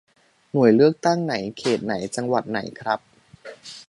[0.51, 2.99] หน่วยเลือกตั้งไหน เขตไหน จังหวัดไหนครับ